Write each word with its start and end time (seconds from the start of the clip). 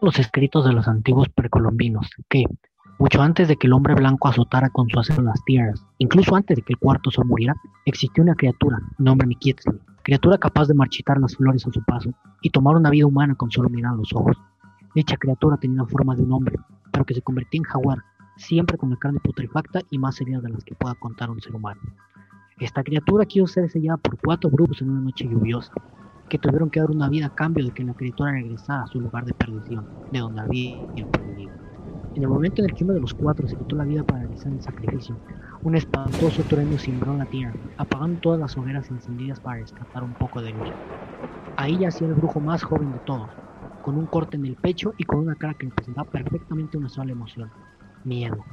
los 0.00 0.18
escritos 0.18 0.64
de 0.64 0.72
los 0.72 0.88
antiguos 0.88 1.28
precolombinos 1.28 2.10
que, 2.28 2.44
mucho 2.98 3.22
antes 3.22 3.48
de 3.48 3.56
que 3.56 3.66
el 3.66 3.72
hombre 3.72 3.94
blanco 3.94 4.28
azotara 4.28 4.68
con 4.70 4.88
su 4.88 4.98
acero 4.98 5.22
las 5.22 5.42
tierras, 5.44 5.84
incluso 5.98 6.36
antes 6.36 6.56
de 6.56 6.62
que 6.62 6.74
el 6.74 6.78
cuarto 6.78 7.10
sol 7.10 7.26
muriera, 7.26 7.54
existió 7.84 8.22
una 8.22 8.34
criatura, 8.34 8.78
nombre 8.98 9.26
Miquetzli, 9.26 9.72
criatura 10.02 10.38
capaz 10.38 10.68
de 10.68 10.74
marchitar 10.74 11.18
las 11.18 11.36
flores 11.36 11.66
a 11.66 11.72
su 11.72 11.82
paso 11.84 12.10
y 12.42 12.50
tomar 12.50 12.76
una 12.76 12.90
vida 12.90 13.06
humana 13.06 13.34
con 13.34 13.50
solo 13.50 13.68
mirar 13.68 13.94
los 13.94 14.12
ojos. 14.12 14.36
Dicha 14.94 15.16
criatura 15.16 15.56
tenía 15.56 15.82
la 15.82 15.88
forma 15.88 16.14
de 16.14 16.22
un 16.22 16.32
hombre, 16.32 16.56
pero 16.92 17.04
que 17.04 17.14
se 17.14 17.22
convertía 17.22 17.58
en 17.58 17.64
jaguar, 17.64 17.98
siempre 18.36 18.76
con 18.76 18.90
la 18.90 18.96
carne 18.96 19.20
putrefacta 19.20 19.80
y 19.90 19.98
más 19.98 20.20
heridas 20.20 20.42
de 20.42 20.50
las 20.50 20.64
que 20.64 20.74
pueda 20.74 20.94
contar 20.94 21.30
un 21.30 21.40
ser 21.40 21.54
humano. 21.54 21.80
Esta 22.58 22.84
criatura 22.84 23.26
quiso 23.26 23.46
ser 23.46 23.70
sellada 23.70 23.96
por 23.96 24.16
cuatro 24.18 24.50
grupos 24.50 24.80
en 24.80 24.90
una 24.90 25.00
noche 25.00 25.24
lluviosa, 25.24 25.72
que 26.34 26.38
tuvieron 26.38 26.68
que 26.68 26.80
dar 26.80 26.90
una 26.90 27.08
vida 27.08 27.26
a 27.26 27.30
cambio 27.30 27.64
de 27.64 27.70
que 27.70 27.84
la 27.84 27.94
criatura 27.94 28.32
regresara 28.32 28.82
a 28.82 28.86
su 28.88 29.00
lugar 29.00 29.24
de 29.24 29.32
perdición, 29.34 29.86
de 30.10 30.18
donde 30.18 30.40
había 30.40 31.06
perdido. 31.12 31.52
En 32.16 32.22
el 32.24 32.28
momento 32.28 32.60
en 32.60 32.70
el 32.70 32.74
que 32.74 32.82
uno 32.82 32.92
de 32.92 32.98
los 32.98 33.14
cuatro 33.14 33.46
se 33.46 33.54
quitó 33.54 33.76
la 33.76 33.84
vida 33.84 34.02
para 34.02 34.22
realizar 34.22 34.50
el 34.50 34.60
sacrificio, 34.60 35.16
un 35.62 35.76
espantoso 35.76 36.42
trueno 36.42 36.76
cimbró 36.76 37.16
la 37.16 37.26
tierra, 37.26 37.54
apagando 37.76 38.18
todas 38.18 38.40
las 38.40 38.56
hogueras 38.56 38.90
encendidas 38.90 39.38
para 39.38 39.60
rescatar 39.60 40.02
un 40.02 40.12
poco 40.14 40.42
de 40.42 40.50
luz. 40.50 40.72
Ahí 41.56 41.78
yacía 41.78 42.08
el 42.08 42.14
brujo 42.14 42.40
más 42.40 42.64
joven 42.64 42.90
de 42.90 42.98
todos, 42.98 43.30
con 43.82 43.96
un 43.96 44.06
corte 44.06 44.36
en 44.36 44.46
el 44.46 44.56
pecho 44.56 44.92
y 44.98 45.04
con 45.04 45.20
una 45.20 45.36
cara 45.36 45.54
que 45.54 45.66
representaba 45.66 46.10
perfectamente 46.10 46.76
una 46.76 46.88
sola 46.88 47.12
emoción, 47.12 47.48
miedo. 48.02 48.44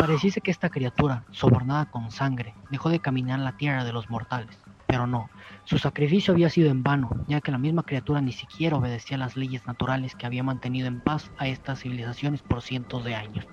Pareciese 0.00 0.40
que 0.40 0.50
esta 0.50 0.68
criatura, 0.68 1.22
sobornada 1.30 1.92
con 1.92 2.10
sangre, 2.10 2.54
dejó 2.72 2.88
de 2.88 2.98
caminar 2.98 3.38
la 3.38 3.56
tierra 3.56 3.84
de 3.84 3.92
los 3.92 4.10
mortales, 4.10 4.63
pero 4.94 5.08
no, 5.08 5.28
su 5.64 5.76
sacrificio 5.76 6.32
había 6.32 6.48
sido 6.48 6.70
en 6.70 6.84
vano, 6.84 7.10
ya 7.26 7.40
que 7.40 7.50
la 7.50 7.58
misma 7.58 7.82
criatura 7.82 8.20
ni 8.20 8.30
siquiera 8.30 8.76
obedecía 8.76 9.18
las 9.18 9.36
leyes 9.36 9.66
naturales 9.66 10.14
que 10.14 10.24
había 10.24 10.44
mantenido 10.44 10.86
en 10.86 11.00
paz 11.00 11.32
a 11.36 11.48
estas 11.48 11.80
civilizaciones 11.80 12.42
por 12.42 12.62
cientos 12.62 13.02
de 13.02 13.16
años. 13.16 13.44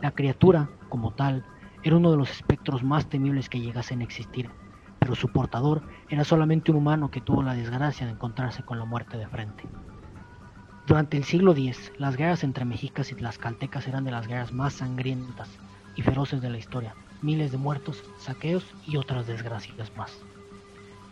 La 0.00 0.12
criatura, 0.12 0.70
como 0.88 1.12
tal, 1.12 1.44
era 1.82 1.96
uno 1.96 2.10
de 2.10 2.16
los 2.16 2.30
espectros 2.30 2.82
más 2.82 3.06
temibles 3.10 3.50
que 3.50 3.60
llegasen 3.60 4.00
a 4.00 4.04
existir, 4.04 4.48
pero 4.98 5.14
su 5.14 5.28
portador 5.28 5.82
era 6.08 6.24
solamente 6.24 6.70
un 6.70 6.78
humano 6.78 7.10
que 7.10 7.20
tuvo 7.20 7.42
la 7.42 7.52
desgracia 7.52 8.06
de 8.06 8.12
encontrarse 8.12 8.62
con 8.62 8.78
la 8.78 8.86
muerte 8.86 9.18
de 9.18 9.28
frente. 9.28 9.64
Durante 10.86 11.18
el 11.18 11.24
siglo 11.24 11.52
X, 11.52 11.92
las 11.98 12.16
guerras 12.16 12.42
entre 12.42 12.64
mexicas 12.64 13.12
y 13.12 13.16
tlaxcaltecas 13.16 13.86
eran 13.86 14.04
de 14.04 14.12
las 14.12 14.26
guerras 14.26 14.54
más 14.54 14.72
sangrientas 14.72 15.50
y 15.94 16.00
feroces 16.00 16.40
de 16.40 16.48
la 16.48 16.56
historia, 16.56 16.94
miles 17.20 17.52
de 17.52 17.58
muertos, 17.58 18.02
saqueos 18.16 18.64
y 18.86 18.96
otras 18.96 19.26
desgracias 19.26 19.94
más. 19.94 20.24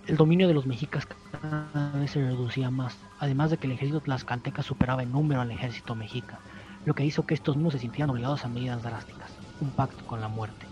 El 0.08 0.17
dominio 0.17 0.48
de 0.48 0.55
los 0.55 0.67
mexicas 0.67 1.06
cada 1.31 1.93
vez 1.93 2.10
se 2.10 2.21
reducía 2.21 2.71
más, 2.72 2.99
además 3.21 3.50
de 3.50 3.56
que 3.56 3.69
el 3.69 3.75
ejército 3.75 4.00
tlaxcalteca 4.00 4.60
superaba 4.65 5.04
en 5.04 5.12
número 5.12 5.41
al 5.41 5.53
ejército 5.53 5.94
mexica, 5.94 6.41
lo 6.84 6.94
que 6.94 7.04
hizo 7.04 7.25
que 7.25 7.34
estos 7.34 7.56
no 7.56 7.71
se 7.71 7.78
sintieran 7.78 8.10
obligados 8.10 8.44
a 8.44 8.49
medidas 8.49 8.82
drásticas, 8.82 9.31
un 9.60 9.71
pacto 9.71 10.04
con 10.04 10.21
la 10.21 10.27
muerte. 10.27 10.66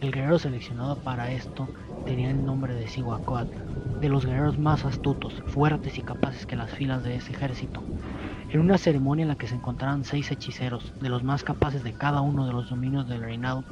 El 0.00 0.10
guerrero 0.10 0.38
seleccionado 0.38 0.96
para 0.96 1.30
esto 1.32 1.68
tenía 2.06 2.30
el 2.30 2.46
nombre 2.46 2.74
de 2.74 2.88
Cihuacóatl, 2.88 4.00
de 4.00 4.08
los 4.08 4.24
guerreros 4.24 4.58
más 4.58 4.86
astutos, 4.86 5.34
fuertes 5.48 5.98
y 5.98 6.02
capaces 6.02 6.46
que 6.46 6.56
las 6.56 6.70
filas 6.70 7.04
de 7.04 7.16
ese 7.16 7.32
ejército. 7.32 7.82
En 8.48 8.60
una 8.60 8.78
ceremonia 8.78 9.24
en 9.24 9.28
la 9.28 9.36
que 9.36 9.48
se 9.48 9.54
encontraban 9.54 10.04
seis 10.04 10.30
hechiceros, 10.30 10.94
de 11.02 11.10
los 11.10 11.22
más 11.22 11.44
capaces 11.44 11.84
de 11.84 11.92
cada 11.92 12.22
uno 12.22 12.46
de 12.46 12.54
los 12.54 12.70
dominios 12.70 13.06
del 13.06 13.20
reinado, 13.20 13.64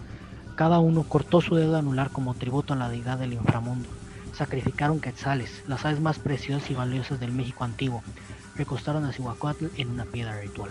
cada 0.57 0.79
uno 0.79 1.05
cortó 1.05 1.41
su 1.41 1.55
dedo 1.55 1.79
anular 1.79 2.11
como 2.11 2.35
tributo 2.35 2.75
a 2.75 2.77
la 2.77 2.91
deidad 2.91 3.19
del 3.19 3.33
inframundo. 3.33 3.89
Sacrificaron 4.35 5.01
quetzales, 5.01 5.63
las 5.69 5.85
aves 5.85 6.01
más 6.01 6.19
preciosas 6.19 6.69
y 6.71 6.75
valiosas 6.75 7.21
del 7.21 7.33
México 7.33 7.63
antiguo. 7.65 8.03
Recostaron 8.57 9.05
a 9.05 9.13
Cihuacóatl 9.13 9.67
en 9.77 9.91
una 9.91 10.05
piedra 10.05 10.41
ritual. 10.41 10.71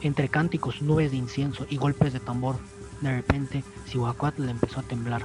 Entre 0.00 0.28
cánticos, 0.28 0.80
nubes 0.80 1.10
de 1.10 1.18
incienso 1.18 1.66
y 1.68 1.76
golpes 1.76 2.12
de 2.12 2.20
tambor, 2.20 2.56
de 3.00 3.14
repente, 3.14 3.62
Cihuacóatl 3.86 4.48
empezó 4.48 4.80
a 4.80 4.84
temblar, 4.84 5.22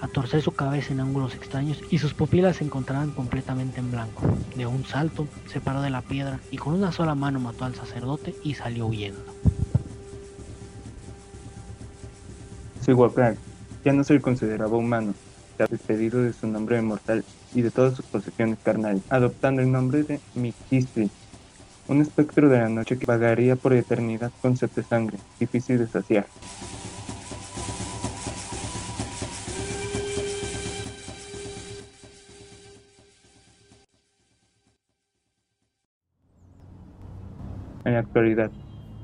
a 0.00 0.08
torcer 0.08 0.42
su 0.42 0.52
cabeza 0.52 0.92
en 0.92 1.00
ángulos 1.00 1.34
extraños 1.34 1.80
y 1.90 1.98
sus 1.98 2.14
pupilas 2.14 2.56
se 2.56 2.64
encontraban 2.64 3.10
completamente 3.10 3.80
en 3.80 3.90
blanco. 3.90 4.22
De 4.56 4.66
un 4.66 4.84
salto, 4.84 5.28
se 5.46 5.60
paró 5.60 5.82
de 5.82 5.90
la 5.90 6.02
piedra 6.02 6.40
y 6.50 6.56
con 6.56 6.74
una 6.74 6.92
sola 6.92 7.14
mano 7.14 7.38
mató 7.38 7.64
al 7.64 7.74
sacerdote 7.74 8.34
y 8.42 8.54
salió 8.54 8.86
huyendo. 8.86 9.22
Cihuacóatl 12.82 13.38
ya 13.84 13.92
no 13.92 14.02
se 14.02 14.20
consideraba 14.20 14.76
humano, 14.76 15.14
ha 15.58 15.66
despedido 15.66 16.22
de 16.22 16.32
su 16.32 16.46
nombre 16.46 16.80
mortal 16.82 17.24
y 17.54 17.62
de 17.62 17.70
todas 17.70 17.94
sus 17.94 18.06
posesiones 18.06 18.58
carnales, 18.62 19.02
adoptando 19.10 19.62
el 19.62 19.70
nombre 19.70 20.02
de 20.02 20.20
Miquistri, 20.34 21.10
un 21.88 22.00
espectro 22.00 22.48
de 22.48 22.58
la 22.58 22.68
noche 22.68 22.98
que 22.98 23.06
vagaría 23.06 23.56
por 23.56 23.72
eternidad 23.72 24.32
con 24.40 24.56
sed 24.56 24.70
de 24.70 24.82
sangre, 24.82 25.18
difícil 25.38 25.78
de 25.78 25.86
saciar. 25.86 26.26
En 37.84 37.94
la 37.94 37.98
actualidad, 37.98 38.50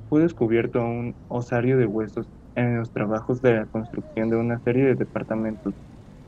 fue 0.09 0.23
descubierto 0.23 0.83
un 0.83 1.15
osario 1.29 1.77
de 1.77 1.87
huesos 1.87 2.27
en 2.55 2.79
los 2.79 2.91
trabajos 2.91 3.43
de 3.43 3.55
la 3.55 3.67
construcción 3.67 4.31
de 4.31 4.37
una 4.37 4.59
serie 4.61 4.85
de 4.85 4.95
departamentos, 4.95 5.75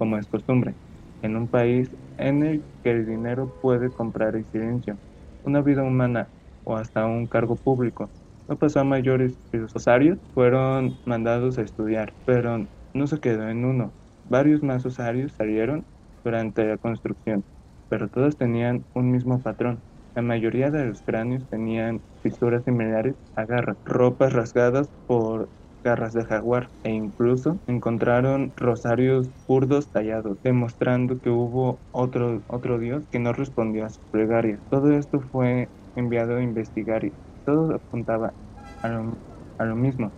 como 0.00 0.18
es 0.18 0.28
costumbre, 0.28 0.76
en 1.22 1.36
un 1.36 1.50
país 1.50 1.90
en 2.18 2.42
el 2.44 2.66
que 2.82 2.92
el 2.92 3.06
dinero 3.06 3.52
puede 3.60 3.92
comprar 3.92 4.34
el 4.36 4.46
silencio, 4.46 4.98
una 5.44 5.60
vida 5.62 5.82
humana 5.84 6.30
o 6.64 6.76
hasta 6.76 7.06
un 7.06 7.28
cargo 7.28 7.56
público. 7.56 8.10
No 8.48 8.56
pasó 8.58 8.80
a 8.80 8.84
mayores. 8.84 9.38
Los 9.52 9.76
osarios 9.76 10.18
fueron 10.34 10.98
mandados 11.04 11.58
a 11.58 11.62
estudiar, 11.62 12.14
pero 12.24 12.66
no 12.94 13.06
se 13.08 13.20
quedó 13.20 13.48
en 13.50 13.66
uno. 13.66 13.94
Varios 14.24 14.62
más 14.62 14.86
osarios 14.86 15.34
salieron 15.36 15.86
durante 16.24 16.64
la 16.66 16.78
construcción, 16.78 17.44
pero 17.88 18.08
todos 18.08 18.38
tenían 18.38 18.86
un 18.94 19.10
mismo 19.12 19.42
patrón. 19.42 19.82
La 20.14 20.22
mayoría 20.22 20.70
de 20.70 20.86
los 20.86 21.02
cráneos 21.02 21.46
tenían 21.50 22.02
fisuras 22.22 22.64
similares 22.64 23.16
a 23.36 23.44
garras, 23.44 23.78
ropas 23.84 24.32
rasgadas 24.32 24.88
por 25.06 25.50
garras 25.82 26.12
de 26.14 26.24
jaguar 26.24 26.70
e 26.82 26.90
incluso 26.90 27.60
encontraron 27.66 28.52
rosarios 28.56 29.30
burdos 29.46 29.90
tallados, 29.90 30.38
demostrando 30.42 31.20
que 31.20 31.30
hubo 31.30 31.82
otro, 31.90 32.42
otro 32.48 32.78
dios 32.78 33.04
que 33.10 33.18
no 33.18 33.32
respondió 33.32 33.84
a 33.86 33.90
sus 33.90 34.04
plegarias. 34.10 34.60
Todo 34.68 34.92
esto 34.92 35.20
fue 35.20 35.70
enviado 35.94 36.36
a 36.36 36.42
investigar 36.42 37.04
y 37.04 37.14
todo 37.44 37.74
apuntaba 37.74 38.34
a 38.82 38.88
lo, 38.88 39.20
a 39.58 39.64
lo 39.64 39.76
mismo. 39.76 40.14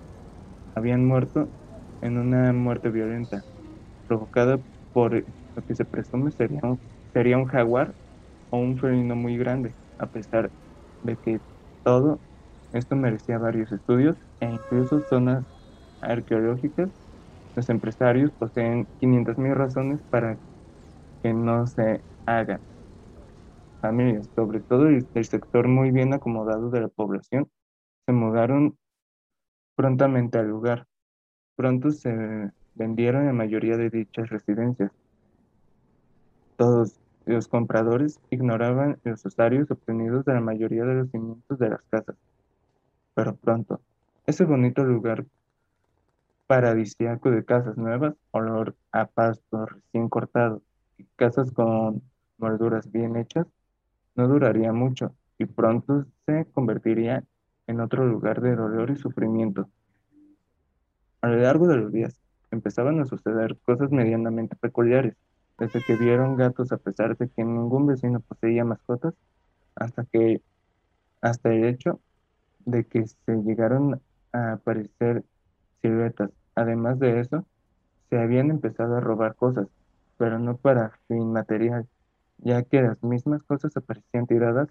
Habían 0.74 1.06
muerto 1.06 1.50
en 2.00 2.18
una 2.18 2.52
muerte 2.52 2.90
violenta, 2.90 3.44
provocada 4.06 4.62
por 4.92 5.14
lo 5.56 5.62
que 5.66 5.74
se 5.76 5.84
presume 5.86 6.32
sería 6.32 6.60
un, 6.64 6.80
sería 7.14 7.38
un 7.38 7.46
jaguar 7.46 7.94
o 8.50 8.58
un 8.58 8.78
felino 8.78 9.16
muy 9.16 9.36
grande 9.38 9.76
a 9.98 10.08
pesar 10.08 10.52
de 11.02 11.18
que 11.18 11.40
todo 11.84 12.22
esto 12.72 12.96
merecía 12.96 13.38
varios 13.38 13.70
estudios 13.72 14.16
e 14.40 14.46
incluso 14.46 15.00
zonas 15.08 15.44
arqueológicas, 16.00 16.90
los 17.54 17.68
empresarios 17.68 18.30
poseen 18.32 18.86
500.000 19.00 19.54
razones 19.54 20.00
para 20.10 20.38
que 21.22 21.32
no 21.32 21.66
se 21.66 22.00
hagan. 22.26 22.60
Familias, 23.80 24.28
sobre 24.34 24.60
todo 24.60 24.86
el, 24.86 25.06
sector 25.24 25.68
muy 25.68 25.90
bien 25.90 26.14
acomodado 26.14 26.70
de 26.70 26.80
la 26.80 26.88
población, 26.88 27.50
se 28.06 28.12
mudaron 28.12 28.78
prontamente 29.76 30.38
al 30.38 30.48
lugar. 30.48 30.86
Pronto 31.56 31.90
se 31.90 32.50
vendieron 32.74 33.26
la 33.26 33.32
mayoría 33.32 33.76
de 33.76 33.90
dichas 33.90 34.30
residencias. 34.30 34.90
Todos 36.56 37.00
los 37.26 37.48
compradores 37.48 38.18
ignoraban 38.30 38.98
los 39.04 39.24
osarios 39.26 39.70
obtenidos 39.70 40.24
de 40.24 40.34
la 40.34 40.40
mayoría 40.40 40.84
de 40.84 40.94
los 40.94 41.10
cimientos 41.10 41.58
de 41.58 41.70
las 41.70 41.82
casas. 41.90 42.16
Pero 43.14 43.36
pronto, 43.36 43.80
ese 44.26 44.44
bonito 44.44 44.84
lugar 44.84 45.26
paradisíaco 46.46 47.30
de 47.30 47.44
casas 47.44 47.76
nuevas, 47.76 48.14
olor 48.30 48.76
a 48.90 49.06
pasto 49.06 49.66
recién 49.66 50.08
cortado 50.08 50.62
y 50.98 51.04
casas 51.16 51.50
con 51.52 52.02
molduras 52.38 52.90
bien 52.90 53.16
hechas, 53.16 53.46
no 54.14 54.28
duraría 54.28 54.72
mucho 54.72 55.14
y 55.38 55.46
pronto 55.46 56.06
se 56.26 56.46
convertiría 56.52 57.24
en 57.66 57.80
otro 57.80 58.06
lugar 58.06 58.40
de 58.40 58.54
dolor 58.54 58.90
y 58.90 58.96
sufrimiento. 58.96 59.68
A 61.20 61.28
lo 61.28 61.36
largo 61.36 61.68
de 61.68 61.76
los 61.76 61.92
días 61.92 62.20
empezaban 62.50 63.00
a 63.00 63.06
suceder 63.06 63.56
cosas 63.64 63.90
medianamente 63.90 64.56
peculiares 64.56 65.16
desde 65.58 65.82
que 65.82 65.96
vieron 65.96 66.36
gatos 66.36 66.72
a 66.72 66.76
pesar 66.76 67.16
de 67.16 67.28
que 67.28 67.44
ningún 67.44 67.86
vecino 67.86 68.20
poseía 68.20 68.64
mascotas, 68.64 69.14
hasta 69.74 70.04
que 70.04 70.42
hasta 71.20 71.52
el 71.52 71.64
hecho 71.64 72.00
de 72.64 72.84
que 72.84 73.06
se 73.06 73.36
llegaron 73.42 74.00
a 74.32 74.52
aparecer 74.52 75.24
siluetas. 75.80 76.30
Además 76.54 76.98
de 76.98 77.20
eso, 77.20 77.44
se 78.10 78.18
habían 78.18 78.50
empezado 78.50 78.96
a 78.96 79.00
robar 79.00 79.34
cosas, 79.34 79.68
pero 80.18 80.38
no 80.38 80.56
para 80.56 80.98
fin 81.08 81.32
material, 81.32 81.86
ya 82.38 82.62
que 82.62 82.82
las 82.82 83.02
mismas 83.02 83.42
cosas 83.42 83.76
aparecían 83.76 84.26
tiradas 84.26 84.68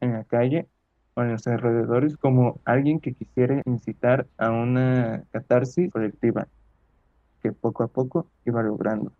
en 0.00 0.12
la 0.12 0.24
calle 0.24 0.66
o 1.14 1.22
en 1.22 1.32
los 1.32 1.46
alrededores 1.46 2.16
como 2.16 2.60
alguien 2.64 3.00
que 3.00 3.12
quisiera 3.12 3.60
incitar 3.66 4.26
a 4.38 4.50
una 4.50 5.24
catarsis 5.32 5.90
colectiva 5.90 6.48
que 7.42 7.52
poco 7.52 7.82
a 7.82 7.88
poco 7.88 8.26
iba 8.44 8.62
logrando. 8.62 9.12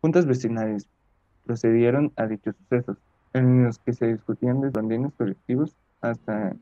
Juntas 0.00 0.26
vecinales 0.26 0.88
procedieron 1.44 2.12
a 2.16 2.26
dichos 2.26 2.56
sucesos, 2.56 2.96
en 3.34 3.64
los 3.64 3.78
que 3.78 3.92
se 3.92 4.06
discutían 4.06 4.60
de 4.60 4.70
rondines 4.70 5.12
colectivos 5.14 5.76
hasta 6.00 6.56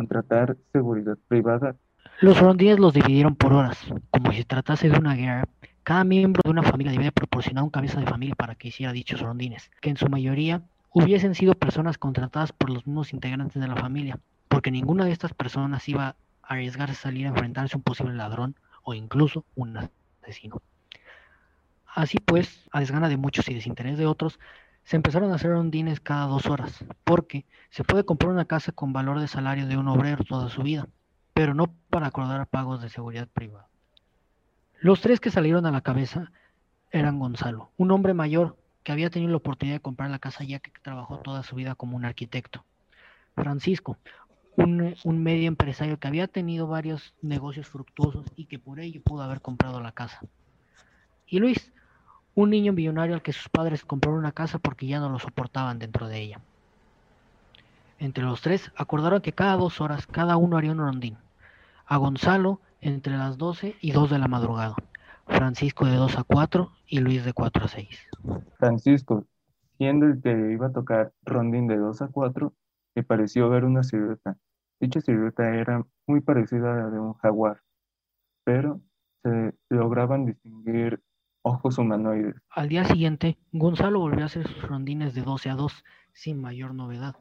contratar 0.00 0.56
seguridad 0.72 1.18
privada. 1.28 1.76
Los 2.22 2.40
rondines 2.40 2.78
los 2.78 2.94
dividieron 2.94 3.36
por 3.36 3.52
horas, 3.52 3.78
como 4.10 4.32
si 4.32 4.38
se 4.38 4.44
tratase 4.44 4.88
de 4.88 4.98
una 4.98 5.14
guerra. 5.14 5.44
Cada 5.82 6.04
miembro 6.04 6.40
de 6.42 6.50
una 6.50 6.62
familia 6.62 6.92
debía 6.92 7.10
proporcionar 7.10 7.64
un 7.64 7.70
cabeza 7.70 8.00
de 8.00 8.06
familia 8.06 8.34
para 8.34 8.54
que 8.54 8.68
hiciera 8.68 8.94
dichos 8.94 9.20
rondines, 9.20 9.70
que 9.82 9.90
en 9.90 9.98
su 9.98 10.08
mayoría 10.08 10.62
hubiesen 10.90 11.34
sido 11.34 11.52
personas 11.52 11.98
contratadas 11.98 12.52
por 12.52 12.70
los 12.70 12.86
mismos 12.86 13.12
integrantes 13.12 13.60
de 13.60 13.68
la 13.68 13.76
familia, 13.76 14.18
porque 14.48 14.70
ninguna 14.70 15.04
de 15.04 15.12
estas 15.12 15.34
personas 15.34 15.86
iba 15.86 16.06
a 16.06 16.16
arriesgarse 16.54 16.94
a 16.94 17.02
salir 17.02 17.26
a 17.26 17.30
enfrentarse 17.30 17.76
a 17.76 17.78
un 17.78 17.82
posible 17.82 18.14
ladrón 18.14 18.54
o 18.82 18.94
incluso 18.94 19.44
un 19.54 19.76
asesino. 20.22 20.62
Así 21.94 22.18
pues, 22.24 22.68
a 22.72 22.80
desgana 22.80 23.10
de 23.10 23.18
muchos 23.18 23.46
y 23.50 23.54
desinterés 23.54 23.98
de 23.98 24.06
otros, 24.06 24.38
se 24.90 24.96
empezaron 24.96 25.30
a 25.30 25.36
hacer 25.36 25.52
rondines 25.52 26.00
cada 26.00 26.26
dos 26.26 26.46
horas, 26.46 26.84
porque 27.04 27.46
se 27.70 27.84
puede 27.84 28.02
comprar 28.02 28.32
una 28.32 28.46
casa 28.46 28.72
con 28.72 28.92
valor 28.92 29.20
de 29.20 29.28
salario 29.28 29.68
de 29.68 29.76
un 29.76 29.86
obrero 29.86 30.24
toda 30.24 30.48
su 30.48 30.64
vida, 30.64 30.88
pero 31.32 31.54
no 31.54 31.72
para 31.90 32.08
acordar 32.08 32.44
pagos 32.48 32.82
de 32.82 32.88
seguridad 32.88 33.28
privada. 33.28 33.68
Los 34.80 35.00
tres 35.00 35.20
que 35.20 35.30
salieron 35.30 35.64
a 35.64 35.70
la 35.70 35.80
cabeza 35.80 36.32
eran 36.90 37.20
Gonzalo, 37.20 37.70
un 37.76 37.92
hombre 37.92 38.14
mayor 38.14 38.56
que 38.82 38.90
había 38.90 39.10
tenido 39.10 39.30
la 39.30 39.36
oportunidad 39.36 39.76
de 39.76 39.80
comprar 39.80 40.10
la 40.10 40.18
casa 40.18 40.42
ya 40.42 40.58
que 40.58 40.72
trabajó 40.82 41.18
toda 41.18 41.44
su 41.44 41.54
vida 41.54 41.76
como 41.76 41.96
un 41.96 42.04
arquitecto. 42.04 42.64
Francisco, 43.36 43.96
un, 44.56 44.96
un, 45.04 45.22
medio 45.22 45.46
empresario 45.46 46.00
que 46.00 46.08
había 46.08 46.26
tenido 46.26 46.66
varios 46.66 47.14
negocios 47.22 47.68
fructuosos 47.68 48.26
y 48.34 48.46
que 48.46 48.58
por 48.58 48.80
ello 48.80 49.00
pudo 49.04 49.22
haber 49.22 49.40
comprado 49.40 49.80
la 49.80 49.92
casa. 49.92 50.18
Y 51.28 51.38
Luis, 51.38 51.70
un 52.34 52.50
niño 52.50 52.72
millonario 52.72 53.14
al 53.14 53.22
que 53.22 53.32
sus 53.32 53.48
padres 53.48 53.84
compraron 53.84 54.18
una 54.18 54.32
casa 54.32 54.58
porque 54.58 54.86
ya 54.86 55.00
no 55.00 55.08
lo 55.08 55.18
soportaban 55.18 55.78
dentro 55.78 56.08
de 56.08 56.20
ella. 56.20 56.40
Entre 57.98 58.24
los 58.24 58.40
tres 58.40 58.72
acordaron 58.76 59.20
que 59.20 59.32
cada 59.32 59.56
dos 59.56 59.80
horas 59.80 60.06
cada 60.06 60.36
uno 60.36 60.56
haría 60.56 60.72
un 60.72 60.78
rondín. 60.78 61.18
A 61.86 61.96
Gonzalo 61.98 62.60
entre 62.80 63.16
las 63.16 63.36
12 63.36 63.76
y 63.80 63.92
2 63.92 64.10
de 64.10 64.18
la 64.18 64.28
madrugada. 64.28 64.74
Francisco 65.26 65.84
de 65.84 65.96
2 65.96 66.18
a 66.18 66.24
4 66.24 66.72
y 66.86 67.00
Luis 67.00 67.24
de 67.24 67.32
4 67.32 67.64
a 67.64 67.68
6. 67.68 68.08
Francisco, 68.58 69.26
siendo 69.76 70.06
el 70.06 70.20
que 70.22 70.30
iba 70.52 70.68
a 70.68 70.72
tocar 70.72 71.12
rondín 71.22 71.66
de 71.66 71.76
2 71.76 72.02
a 72.02 72.08
4, 72.08 72.54
me 72.94 73.02
pareció 73.02 73.48
ver 73.48 73.64
una 73.64 73.82
silueta. 73.82 74.36
Dicha 74.80 75.00
silueta 75.00 75.54
era 75.54 75.84
muy 76.06 76.20
parecida 76.20 76.72
a 76.72 76.76
la 76.76 76.90
de 76.90 76.98
un 76.98 77.14
jaguar, 77.14 77.60
pero 78.44 78.80
se 79.22 79.54
lograban 79.68 80.24
distinguir 80.24 81.02
ojos 81.42 81.78
humanoides. 81.78 82.36
Al 82.50 82.68
día 82.68 82.84
siguiente, 82.84 83.38
Gonzalo 83.52 84.00
volvió 84.00 84.22
a 84.22 84.26
hacer 84.26 84.46
sus 84.46 84.62
rondines 84.62 85.14
de 85.14 85.22
12 85.22 85.50
a 85.50 85.54
2, 85.54 85.84
sin 86.12 86.40
mayor 86.40 86.74
novedad. 86.74 87.16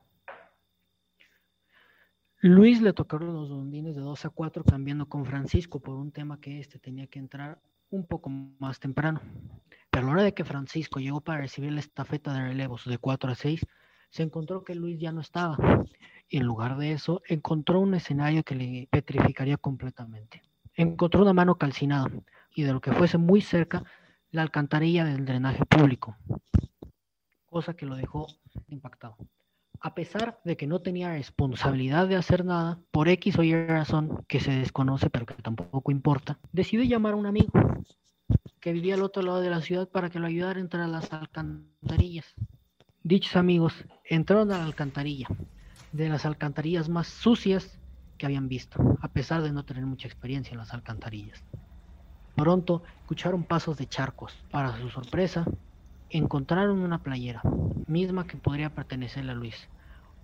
Luis 2.42 2.82
le 2.82 2.94
tocaron 2.94 3.34
los 3.34 3.50
rondines 3.50 3.96
de 3.96 4.02
2 4.02 4.26
a 4.26 4.30
4, 4.30 4.64
cambiando 4.64 5.08
con 5.08 5.26
Francisco 5.26 5.82
por 5.82 5.96
un 5.96 6.12
tema 6.12 6.40
que 6.40 6.60
éste 6.60 6.80
tenía 6.80 7.08
que 7.08 7.20
entrar 7.20 7.60
un 7.90 8.06
poco 8.06 8.30
más 8.30 8.80
temprano. 8.80 9.22
Pero 9.90 10.06
a 10.06 10.08
la 10.08 10.14
hora 10.14 10.24
de 10.24 10.34
que 10.34 10.46
Francisco 10.46 11.00
llegó 11.00 11.22
para 11.22 11.42
recibir 11.42 11.72
la 11.72 11.80
estafeta 11.80 12.34
de 12.34 12.42
relevos 12.42 12.86
de 12.86 12.98
4 12.98 13.32
a 13.32 13.36
6, 13.36 13.66
se 14.10 14.24
encontró 14.24 14.64
que 14.64 14.76
Luis 14.76 15.00
ya 15.00 15.12
no 15.12 15.22
estaba. 15.22 15.58
Y 16.30 16.38
en 16.38 16.46
lugar 16.46 16.78
de 16.78 16.94
eso, 16.94 17.22
encontró 17.28 17.80
un 17.80 17.94
escenario 17.94 18.44
que 18.44 18.56
le 18.56 18.88
petrificaría 18.92 19.58
completamente. 19.58 20.42
Encontró 20.76 21.24
una 21.24 21.34
mano 21.34 21.56
calcinada 21.56 22.10
y 22.54 22.64
de 22.64 22.74
lo 22.74 22.82
que 22.82 22.94
fuese 22.94 23.18
muy 23.18 23.42
cerca, 23.42 23.84
la 24.32 24.42
alcantarilla 24.44 25.06
del 25.06 25.26
drenaje 25.26 25.66
público, 25.66 26.16
cosa 27.46 27.74
que 27.74 27.86
lo 27.86 27.96
dejó 27.96 28.28
impactado. 28.68 29.18
A 29.82 29.96
pesar 29.96 30.40
de 30.44 30.58
que 30.58 30.68
no 30.68 30.82
tenía 30.82 31.14
responsabilidad 31.14 32.08
de 32.08 32.18
hacer 32.18 32.44
nada, 32.44 32.80
por 32.92 33.08
X 33.08 33.40
o 33.40 33.44
Y 33.44 33.54
razón 33.66 34.26
que 34.28 34.40
se 34.40 34.52
desconoce 34.52 35.10
pero 35.10 35.26
que 35.26 35.36
tampoco 35.36 35.92
importa, 35.92 36.38
decidió 36.52 36.84
llamar 36.84 37.14
a 37.14 37.18
un 37.18 37.26
amigo 37.26 37.52
que 38.60 38.74
vivía 38.74 38.96
al 38.96 39.04
otro 39.04 39.24
lado 39.24 39.40
de 39.40 39.50
la 39.50 39.62
ciudad 39.62 39.88
para 39.88 40.10
que 40.10 40.20
lo 40.20 40.28
ayudara 40.28 40.60
a 40.60 40.62
entrar 40.62 40.84
a 40.84 40.88
las 40.88 41.12
alcantarillas. 41.14 42.36
Dichos 43.04 43.38
amigos 43.38 43.74
entraron 44.04 44.52
a 44.52 44.58
la 44.58 44.66
alcantarilla, 44.66 45.28
de 45.94 46.10
las 46.10 46.26
alcantarillas 46.26 46.90
más 46.90 47.08
sucias 47.08 47.80
que 48.18 48.26
habían 48.26 48.50
visto, 48.50 48.98
a 49.02 49.08
pesar 49.08 49.42
de 49.42 49.54
no 49.54 49.64
tener 49.64 49.86
mucha 49.86 50.08
experiencia 50.08 50.52
en 50.52 50.60
las 50.60 50.74
alcantarillas. 50.74 51.42
Pronto 52.36 52.84
escucharon 53.02 53.44
pasos 53.44 53.78
de 53.78 53.88
charcos. 53.88 54.38
Para 54.52 54.78
su 54.78 54.90
sorpresa, 54.90 55.46
encontraron 56.10 56.80
una 56.80 57.00
playera, 57.00 57.42
misma 57.88 58.28
que 58.28 58.38
podría 58.38 58.70
pertenecerle 58.70 59.32
a 59.32 59.36
Luis. 59.36 59.68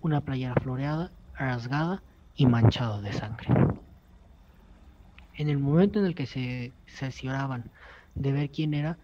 Una 0.00 0.20
playera 0.20 0.54
floreada, 0.54 1.10
rasgada 1.36 2.02
y 2.36 2.46
manchada 2.46 3.00
de 3.00 3.12
sangre. 3.12 3.48
En 5.34 5.48
el 5.48 5.58
momento 5.58 5.98
en 5.98 6.06
el 6.06 6.14
que 6.14 6.26
se 6.26 6.72
cercioraban 6.86 7.70
de 8.14 8.32
ver 8.32 8.50
quién 8.50 8.72
era, 8.72 8.96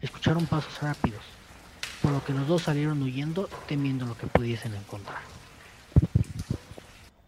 escucharon 0.00 0.46
pasos 0.46 0.80
rápidos, 0.80 1.22
por 2.02 2.12
lo 2.12 2.24
que 2.24 2.32
los 2.32 2.46
dos 2.46 2.62
salieron 2.62 3.02
huyendo 3.02 3.48
temiendo 3.66 4.06
lo 4.06 4.16
que 4.16 4.26
pudiesen 4.26 4.74
encontrar. 4.74 5.18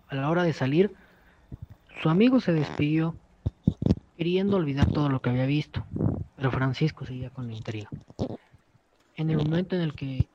A 0.08 0.14
la 0.14 0.30
hora 0.30 0.44
de 0.44 0.52
salir, 0.52 0.94
su 2.02 2.08
amigo 2.08 2.40
se 2.40 2.52
despidió 2.52 3.16
queriendo 4.24 4.56
olvidar 4.56 4.86
todo 4.86 5.10
lo 5.10 5.20
que 5.20 5.28
había 5.28 5.44
visto, 5.44 5.84
pero 6.34 6.50
Francisco 6.50 7.04
seguía 7.04 7.28
con 7.28 7.46
la 7.46 7.52
intriga. 7.52 7.90
En 9.16 9.28
el 9.28 9.36
momento 9.36 9.76
en 9.76 9.82
el 9.82 9.92
que 9.92 10.26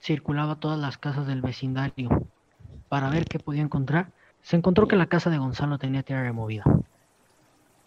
circulaba 0.00 0.56
todas 0.56 0.78
las 0.78 0.96
casas 0.96 1.26
del 1.26 1.42
vecindario 1.42 2.08
para 2.88 3.10
ver 3.10 3.26
qué 3.26 3.38
podía 3.38 3.60
encontrar, 3.60 4.10
se 4.40 4.56
encontró 4.56 4.88
que 4.88 4.96
la 4.96 5.04
casa 5.04 5.28
de 5.28 5.36
Gonzalo 5.36 5.76
tenía 5.76 6.02
tierra 6.02 6.22
removida. 6.22 6.64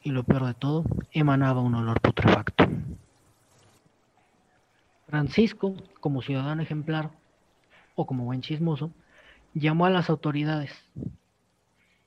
Y 0.03 0.11
lo 0.11 0.23
peor 0.23 0.45
de 0.45 0.53
todo, 0.53 0.83
emanaba 1.13 1.61
un 1.61 1.73
olor 1.73 1.99
putrefacto. 1.99 2.65
Francisco, 5.07 5.73
como 5.99 6.21
ciudadano 6.21 6.61
ejemplar 6.61 7.09
o 7.95 8.05
como 8.05 8.25
buen 8.25 8.41
chismoso, 8.41 8.91
llamó 9.55 9.87
a 9.87 9.89
las 9.89 10.11
autoridades. 10.11 10.71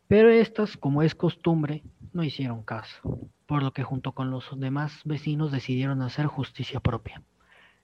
Pero 0.07 0.31
estas, 0.31 0.77
como 0.77 1.03
es 1.03 1.17
costumbre, 1.17 1.83
no 2.13 2.25
hicieron 2.25 2.63
caso, 2.63 3.01
por 3.47 3.63
lo 3.63 3.73
que 3.73 3.83
junto 3.83 4.13
con 4.13 4.31
los 4.31 4.49
demás 4.59 5.01
vecinos 5.05 5.53
decidieron 5.53 6.03
hacer 6.03 6.27
justicia 6.27 6.81
propia. 6.81 7.23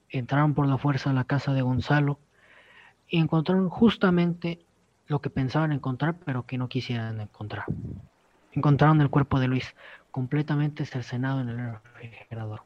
Entraron 0.08 0.54
por 0.54 0.66
la 0.66 0.78
fuerza 0.78 1.10
a 1.10 1.14
la 1.14 1.24
casa 1.24 1.52
de 1.52 1.62
Gonzalo 1.62 2.18
y 3.08 3.18
encontraron 3.18 3.68
justamente 3.68 4.64
lo 5.06 5.20
que 5.20 5.30
pensaban 5.30 5.72
encontrar, 5.72 6.16
pero 6.24 6.44
que 6.46 6.58
no 6.58 6.68
quisieran 6.68 7.20
encontrar. 7.20 7.64
Encontraron 8.52 9.00
el 9.00 9.10
cuerpo 9.10 9.40
de 9.40 9.48
Luis, 9.48 9.74
completamente 10.10 10.84
cercenado 10.84 11.40
en 11.40 11.48
el 11.48 11.74
refrigerador. 11.94 12.62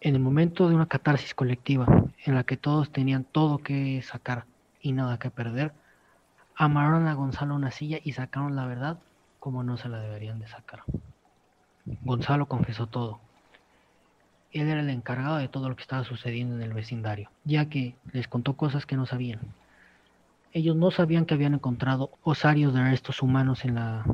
En 0.00 0.14
el 0.14 0.20
momento 0.20 0.68
de 0.68 0.74
una 0.74 0.86
catarsis 0.86 1.34
colectiva, 1.34 1.86
en 2.24 2.34
la 2.34 2.44
que 2.44 2.56
todos 2.56 2.90
tenían 2.92 3.24
todo 3.24 3.58
que 3.58 4.02
sacar 4.02 4.44
y 4.80 4.92
nada 4.92 5.18
que 5.18 5.30
perder, 5.30 5.72
amarraron 6.54 7.06
a 7.06 7.14
Gonzalo 7.14 7.54
a 7.54 7.56
una 7.56 7.70
silla 7.70 7.98
y 8.02 8.12
sacaron 8.12 8.56
la 8.56 8.66
verdad 8.66 8.98
como 9.46 9.62
no 9.62 9.76
se 9.76 9.88
la 9.88 10.00
deberían 10.00 10.40
de 10.40 10.48
sacar. 10.48 10.82
Gonzalo 12.02 12.46
confesó 12.46 12.88
todo. 12.88 13.20
Él 14.50 14.66
era 14.66 14.80
el 14.80 14.90
encargado 14.90 15.36
de 15.36 15.46
todo 15.46 15.68
lo 15.68 15.76
que 15.76 15.82
estaba 15.82 16.02
sucediendo 16.02 16.56
en 16.56 16.62
el 16.62 16.72
vecindario, 16.72 17.30
ya 17.44 17.68
que 17.68 17.94
les 18.10 18.26
contó 18.26 18.56
cosas 18.56 18.86
que 18.86 18.96
no 18.96 19.06
sabían. 19.06 19.38
Ellos 20.52 20.74
no 20.74 20.90
sabían 20.90 21.26
que 21.26 21.34
habían 21.34 21.54
encontrado 21.54 22.10
osarios 22.24 22.74
de 22.74 22.82
restos 22.82 23.22
humanos 23.22 23.64
en, 23.64 23.76
la, 23.76 24.04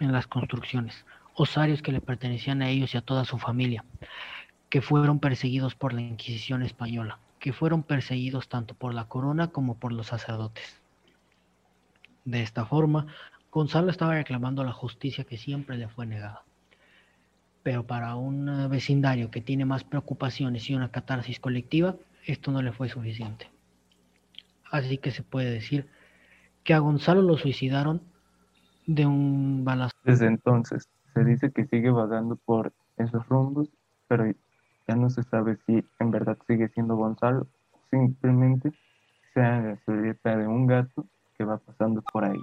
en 0.00 0.10
las 0.10 0.26
construcciones, 0.26 1.04
osarios 1.34 1.82
que 1.82 1.92
le 1.92 2.00
pertenecían 2.00 2.60
a 2.60 2.68
ellos 2.68 2.92
y 2.92 2.98
a 2.98 3.02
toda 3.02 3.24
su 3.24 3.38
familia, 3.38 3.84
que 4.70 4.82
fueron 4.82 5.20
perseguidos 5.20 5.76
por 5.76 5.92
la 5.92 6.00
Inquisición 6.00 6.64
española, 6.64 7.20
que 7.38 7.52
fueron 7.52 7.84
perseguidos 7.84 8.48
tanto 8.48 8.74
por 8.74 8.92
la 8.92 9.04
corona 9.04 9.52
como 9.52 9.76
por 9.76 9.92
los 9.92 10.08
sacerdotes. 10.08 10.82
De 12.24 12.42
esta 12.42 12.66
forma, 12.66 13.06
Gonzalo 13.50 13.90
estaba 13.90 14.14
reclamando 14.14 14.62
la 14.62 14.72
justicia 14.72 15.24
que 15.24 15.36
siempre 15.36 15.76
le 15.76 15.88
fue 15.88 16.06
negada. 16.06 16.42
Pero 17.62 17.84
para 17.84 18.14
un 18.14 18.48
eh, 18.48 18.68
vecindario 18.68 19.30
que 19.30 19.40
tiene 19.40 19.64
más 19.64 19.84
preocupaciones 19.84 20.70
y 20.70 20.74
una 20.74 20.90
catarsis 20.90 21.40
colectiva, 21.40 21.96
esto 22.26 22.52
no 22.52 22.62
le 22.62 22.72
fue 22.72 22.88
suficiente. 22.88 23.50
Así 24.70 24.98
que 24.98 25.10
se 25.10 25.22
puede 25.22 25.50
decir 25.50 25.88
que 26.62 26.74
a 26.74 26.78
Gonzalo 26.78 27.22
lo 27.22 27.36
suicidaron 27.36 28.00
de 28.86 29.06
un 29.06 29.64
balazo. 29.64 29.96
Desde 30.04 30.26
entonces 30.26 30.88
se 31.12 31.24
dice 31.24 31.50
que 31.50 31.66
sigue 31.66 31.90
vagando 31.90 32.36
por 32.36 32.72
esos 32.98 33.26
rumbos, 33.28 33.68
pero 34.06 34.30
ya 34.86 34.94
no 34.94 35.10
se 35.10 35.24
sabe 35.24 35.58
si 35.66 35.84
en 35.98 36.10
verdad 36.10 36.38
sigue 36.46 36.68
siendo 36.68 36.94
Gonzalo 36.94 37.48
o 37.72 37.80
simplemente 37.90 38.72
sea 39.34 39.60
la 39.60 39.76
silueta 39.84 40.36
de 40.36 40.46
un 40.46 40.66
gato 40.66 41.04
que 41.36 41.44
va 41.44 41.60
rondando 41.66 42.02
por 42.12 42.24
ahí. 42.24 42.40